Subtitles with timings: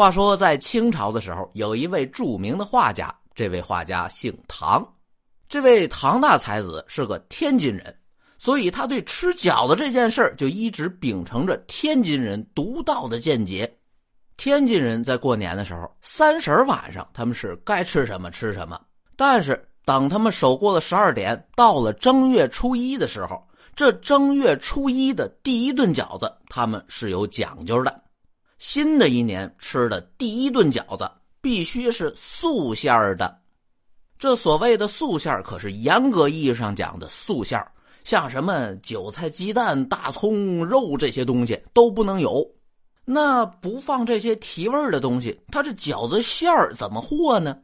[0.00, 4.82] 话说，在清朝的时候，有一位著名的画家，这位画家姓唐。
[5.46, 7.94] 这位唐大才子是个天津人，
[8.38, 13.70] 所以他对吃饺子这件事就一直秉承着天津人独到的见解。
[14.38, 18.80] 天津人在过年的时候，三十晚上他们是该吃什么吃什么，
[19.16, 23.46] 但是等他们守过了十二点，到了正月初一的时候，
[23.76, 28.02] 这正月初一的第一顿饺子，他们是有讲究的。
[28.60, 31.10] 新的一年吃的第一顿饺子
[31.40, 33.40] 必须是素馅儿的，
[34.18, 37.72] 这所谓的素馅儿可是严格意义上讲的素馅儿，
[38.04, 42.46] 像什么韭菜、鸡蛋、大葱、肉这些东西都不能有。
[43.06, 47.56] 那不放这些提味儿的东西，它这饺子馅儿怎么和呢？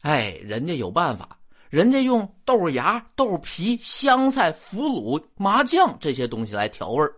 [0.00, 1.38] 哎，人家有办法，
[1.68, 7.14] 人家用豆芽、豆皮、香菜、腐乳、麻酱这些东西来调味儿。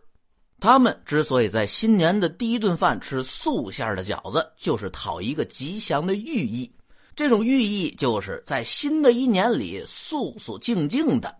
[0.62, 6.73] 他们之所以在新年的第一顿饭吃素馅的饺子，就是讨一个吉祥的寓意。
[7.16, 11.37] 这种寓意就是在新的一年里素素静静的。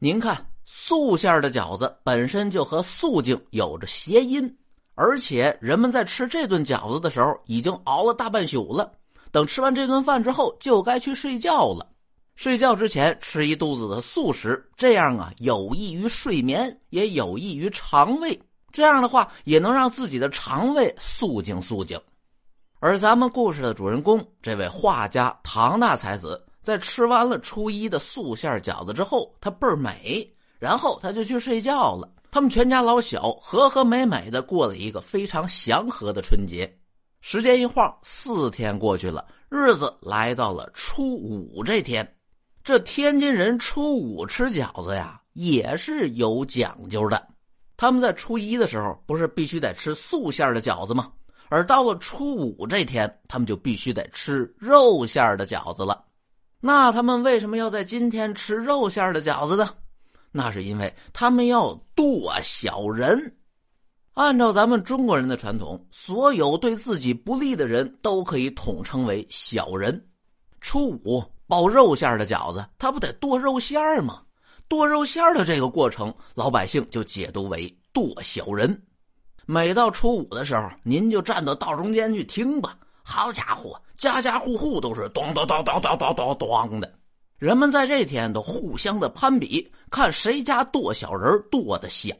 [0.00, 4.52] 您看，素馅的饺子本身就和素净有着谐音，
[4.96, 8.92] 而且人们在吃这顿饺子的时候已经熬了大半宿了，
[9.30, 11.88] 等吃完这顿饭之后就该去睡觉了。
[12.34, 18.36] 睡觉之前吃一肚子的素食，这样啊有益于睡眠，也有益于肠胃。
[18.72, 22.00] 这样的话，也能让自己的肠胃肃静肃静。
[22.80, 32.08] 而咱们故事的主人公，这位画家唐大才子，在吃完了初一的素馅饺子之后，他倍儿美，然后他就去睡觉了。
[32.30, 36.72] 他们全家老小和和美美的过了一个非常祥和的春节。
[37.20, 42.06] 时间一晃，四天过去了，日子来到了初五这天。
[42.62, 47.26] 这天津人初五吃饺子呀，也是有讲究的。
[47.78, 51.12] 他们在初一的时候不是必须得吃素馅的饺子吗？
[51.48, 56.04] 而到了初五这天，他们就必须得吃肉馅的饺子了。
[56.60, 59.70] 那他们为什么要在今天吃肉馅的饺子呢？
[60.32, 63.36] 那是因为他们要剁小人。
[64.14, 70.04] 按照咱们中国人的传统，所有对自己不利的人都可以统称为小人。
[70.60, 74.20] 初五包肉馅的饺子，他不得剁肉馅吗？
[74.68, 78.80] 剁肉馅的这个过程，老百姓就解读为剁小人。
[79.46, 82.76] 每到初五的时候，您就站到道中间去听吧。
[83.02, 86.92] 好家伙，家家户户都是咚咚咚咚咚咚咚咚的。
[87.38, 92.14] 人们在这天都互相的攀比，看谁家剁小人剁的响。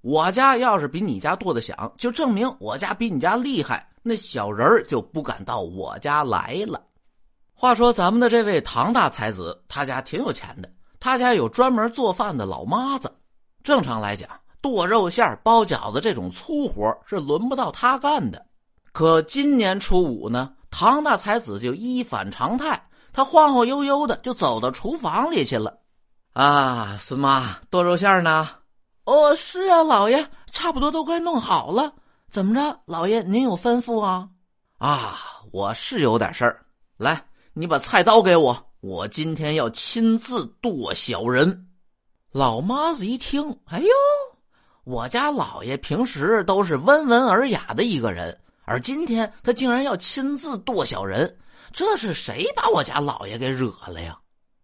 [0.00, 6.82] 我家要是比你家剁的响，就证明我家比你家厉害，那小人就不敢到我家来了。
[7.52, 10.70] 话说，咱们的这位唐大才子，他家挺有钱的。
[11.04, 13.14] 他家有专门做饭的老妈子，
[13.62, 14.26] 正常来讲，
[14.62, 18.42] 剁肉馅包饺子这种粗活是轮不到他干的。
[18.90, 22.82] 可今年初五呢，唐大才子就一反常态，
[23.12, 25.78] 他晃晃悠悠的就走到厨房里去了。
[26.32, 28.48] 啊，孙妈，剁肉馅呢？
[29.04, 31.92] 哦，是啊，老爷，差不多都快弄好了。
[32.30, 34.26] 怎么着，老爷您有吩咐啊？
[34.78, 35.18] 啊，
[35.52, 36.64] 我是有点事儿。
[36.96, 37.22] 来，
[37.52, 38.56] 你把菜刀给我。
[38.86, 41.68] 我今天要亲自剁小人，
[42.32, 43.88] 老妈子一听，哎呦，
[44.84, 51.34] 我家老爷平时都是温文尔雅的一个人，而今天他竟然要亲自剁小人，
[51.72, 54.18] 这是谁把我家老爷给惹了呀？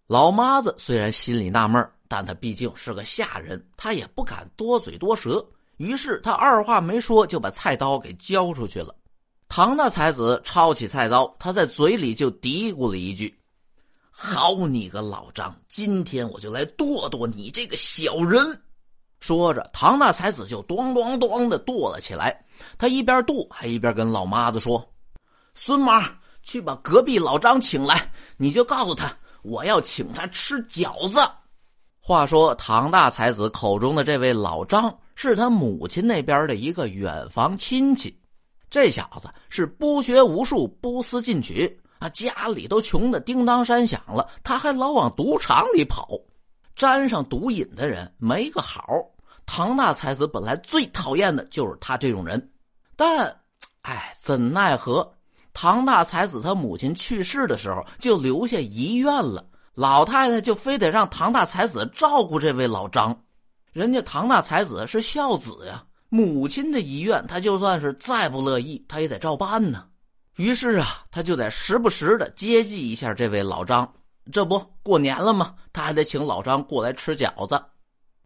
[0.06, 5.42] 老妈子虽然心里纳闷但他毕竟是个下人，他也不敢多嘴多舌，
[5.78, 8.94] 于是他二话没说就把菜刀给交出去了。
[9.48, 13.34] 唐大才子抄起菜刀，他在嘴里就嘀咕了一句。
[14.22, 15.56] 好你个老张！
[15.66, 18.62] 今天我就来剁剁你这个小人。
[19.18, 22.44] 说着，唐大才子就咚咚咚的剁了起来。
[22.76, 24.86] 他一边剁，还一边跟老妈子说
[25.56, 26.06] ：“孙妈，
[26.42, 29.10] 去把隔壁老张请来，你就告诉他，
[29.40, 31.18] 我要请他吃饺子。”
[31.98, 38.14] 话说，唐大才子口中的这位老张，是他母亲那边的一个远房亲戚。
[38.68, 41.80] 这小子是不学无术，不思进取。
[42.00, 46.08] 啊，家里都穷的叮当山响了，他还老往赌场里跑，
[46.74, 48.82] 沾上毒瘾的人没个好。
[49.44, 52.50] 唐大才子本来最讨厌的就是他这种人，
[52.96, 53.36] 但，
[53.82, 55.12] 哎，怎奈何
[55.52, 59.44] 唐大才子他母亲去世的时候就留下遗愿了，
[59.74, 63.14] 老太太就非得让唐大才子照顾这位老张，
[63.72, 69.84] 人家唐大才子是孝子呀，母亲的遗愿他就算是再不乐意，他也得照办呢。
[70.40, 73.86] 于是啊，他就得时不时的接济一下这位老张。
[74.32, 75.54] 这不过年了吗？
[75.70, 77.62] 他还得请老张过来吃饺子。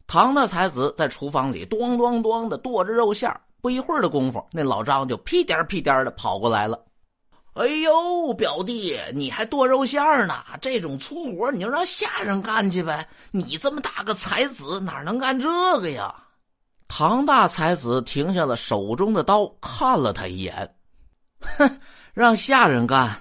[0.06, 3.28] 唐大才子在厨房里咚咚咚的剁着肉馅
[3.60, 6.80] 不一会儿的功夫，那老张就屁颠屁颠的跑过来了。
[7.54, 10.40] 哎呦，表弟，你还剁肉馅呢？
[10.60, 13.04] 这种粗活你就让下人干去呗。
[13.32, 15.48] 你这么大个才子，哪能干这
[15.80, 16.14] 个呀？
[16.86, 20.76] 唐大才子停下了手中的刀，看了他一眼，
[21.40, 21.80] 哼，
[22.14, 23.12] 让下人干，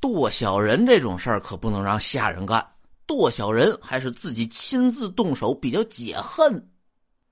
[0.00, 2.66] 剁小人这种事儿可不能让下人干。
[3.06, 6.68] 剁小人还是自己亲自动手比较解恨。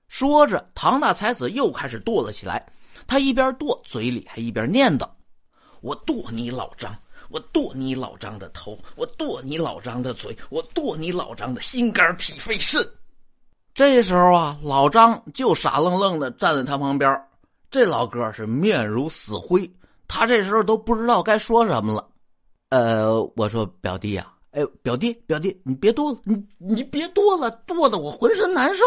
[0.07, 2.65] 说着，唐大才子又开始剁了起来。
[3.05, 5.05] 他一边剁，嘴里还一边念叨。
[5.81, 6.95] 我剁你老张，
[7.29, 12.81] 我剁你老张的头，我剁你老张的嘴，我剁你老张的心肝脾肺肾。
[13.73, 17.21] 这时候啊，老张就傻愣愣的站在他旁边。
[17.69, 19.69] 这老哥是面如死灰，
[20.15, 22.07] 他这时候都不知道该说什么了。
[22.69, 28.83] 呃，我说表弟啊，哎，表弟表弟，你别剁了，你你别剁了，剁的我浑身难受。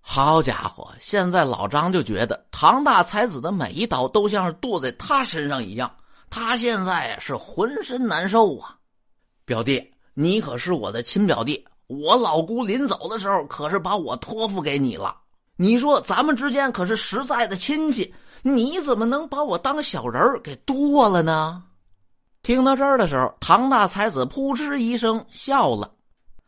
[0.00, 5.88] 好家伙，现在老张就觉得唐大才子的每一刀都像是剁在他身上一样。
[6.30, 8.76] 他现在是浑身难受啊，
[9.44, 9.80] 表弟，
[10.14, 15.16] 你可是我的亲表弟，我老姑临走的时候可是把我托付给你了。
[15.54, 21.62] 你说咱们之间可是实在的亲戚，你怎么能把我当小人给剁了呢？
[22.42, 25.92] 听到这儿的时候，唐大才子扑哧一声笑了。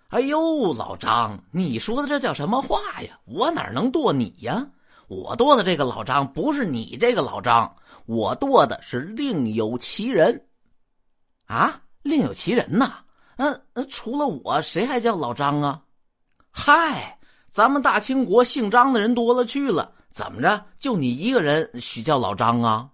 [0.09, 3.19] 哎呦，老张，你说的这叫什么话呀？
[3.25, 4.67] 我哪能剁你呀？
[5.09, 7.71] 我剁的这个老张不是你这个老张。
[8.07, 10.47] 我剁的是另有其人，
[11.47, 12.95] 啊，另有其人呐？
[13.37, 15.81] 嗯，除了我，谁还叫老张啊？
[16.51, 17.19] 嗨，
[17.51, 20.65] 咱们大清国姓张的人多了去了，怎么着？
[20.79, 22.89] 就你一个人许叫老张啊？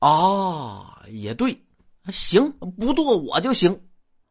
[0.00, 1.58] 哦，也对，
[2.12, 3.78] 行，不剁我就行。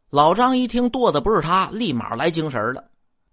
[0.09, 2.83] 老张一听剁的不是他，立马来精神了。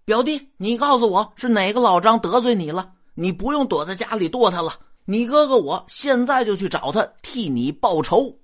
[0.04, 2.90] 表弟，你告诉我是哪个老张得罪你了？
[3.14, 4.72] 你不用躲在家里剁他了。
[5.04, 8.36] 你哥哥，我现在就去找他，替你报仇。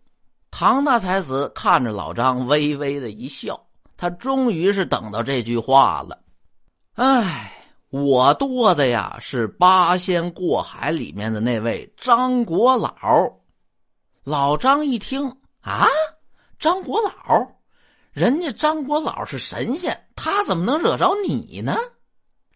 [0.50, 3.58] 唐大才子看着老张，微微的一笑，
[3.96, 6.18] 他终于是等到这句话了。
[6.94, 7.57] 哎，
[7.90, 12.92] 我剁的呀是八仙过海里面的那位张国老。
[14.24, 15.26] 老张一听
[15.62, 15.86] 啊，
[16.58, 17.10] 张国老，
[18.12, 21.76] 人家张国老是神仙，他怎么能惹着你呢？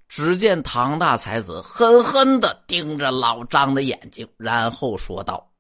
[0.06, 5.50] 只见唐大才子狠狠的盯着老张的眼睛，然后说道：“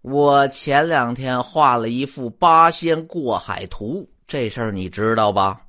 [0.00, 5.60] 我前两天画了一幅八仙过海图，这事儿你知道吧？”“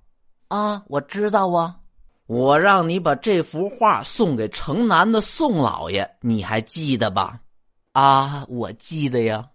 [0.48, 1.76] 啊，我知道啊。
[2.32, 7.38] ”“我让你把这幅画送给城南的宋老爷，你还记得吧
[7.92, 9.46] ？”“啊，我记得呀。”“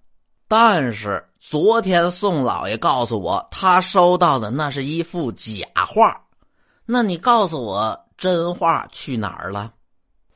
[0.47, 6.23] 但是昨天宋老爷告诉我，他收到的那是一幅假画。
[6.85, 9.75] 那你告诉我。”真画去哪儿了？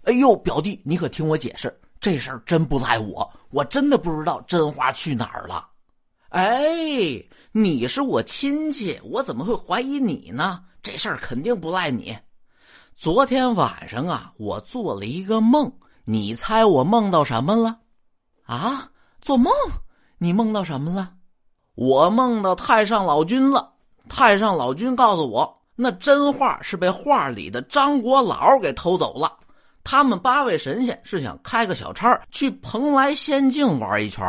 [0.03, 5.67] 哎呦，表弟，你可听我解释，这事儿真不赖我，我真的不知道真画去哪儿了。
[6.29, 6.59] 哎，
[7.53, 10.61] 你是我亲戚，我怎么会怀疑你呢？
[10.83, 12.15] 这事儿肯定不赖你。
[13.01, 15.73] 昨天晚上啊，我做了一个梦，
[16.05, 17.79] 你猜我梦到什么了？
[18.45, 18.91] 啊，
[19.23, 19.51] 做梦？
[20.19, 21.15] 你梦到什么了？
[21.77, 23.73] 我梦到太上老君了。
[24.07, 25.63] 太上老君告诉我。
[25.77, 29.35] 那真画是被画里的张国老给偷走了。
[29.83, 34.23] 他们八位神仙是想开个小差去蓬莱仙境玩一圈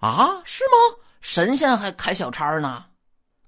[0.00, 0.42] 啊？
[0.44, 0.98] 是吗？
[1.20, 2.84] 神仙还开小差呢？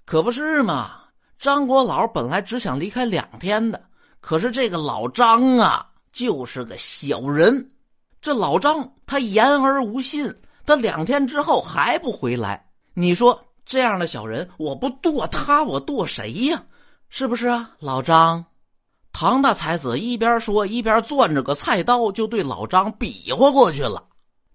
[0.05, 0.91] 可不是嘛！
[1.37, 3.83] 张国老本来只想离开两天的，
[4.25, 7.69] 可是这个老张啊，就是个小人。
[8.19, 12.67] 这老张他言而无信，他两天之后还不回来。
[12.95, 16.59] 你说这样的小人，我不剁他，我剁谁呀？
[17.07, 18.43] 是不是啊，老张？
[19.13, 24.03] 唐大才子一边说，一边攥着个菜刀，就对老张比划过去了。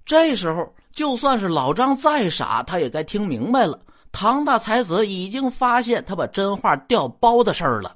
[0.05, 3.81] 这时候，就算是老张再傻，他也该听明白了。
[4.11, 7.95] 唐大才子已经发现他把真话调包的事儿了。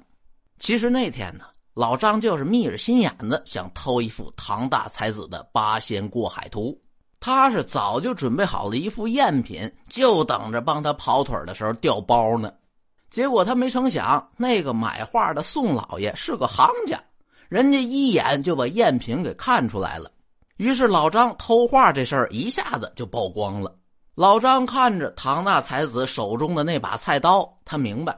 [0.57, 1.43] 其实那天呢，
[1.75, 6.75] 老张就是眯着心眼子想偷一幅唐大才子的八仙过海图。
[7.19, 12.53] 他是早就准备好了一副赝品，就等着帮他跑腿的时候调包呢。
[13.09, 16.97] 结果他没成想，那个买画的宋老爷是个行家，
[17.49, 20.09] 人家一眼就把赝品给看出来了。
[20.55, 23.75] 于是老张偷画这事儿一下子就曝光了。
[24.15, 28.17] 老张看着唐大才子手中的那把菜刀，他明白，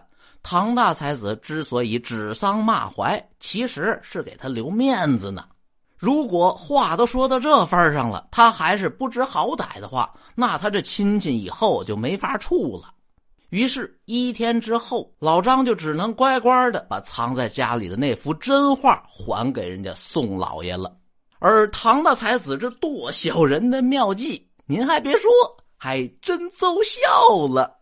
[0.50, 5.46] 唐大才子之所以指桑骂槐，其实是给他留面子呢。
[5.98, 12.94] 如果话都说到这份上了，他还是不知好歹的话，那他这亲戚以后就没法处了。
[13.50, 20.96] 于是，一天之后，老张就只能乖乖的把藏在家里的那幅真画还给人家宋老爷了。
[21.40, 25.30] 而唐大才子这剁小人的妙计，您还别说，
[25.76, 27.77] 还真奏效了。